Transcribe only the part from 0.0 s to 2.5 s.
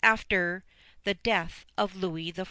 After the death of Louis XIV.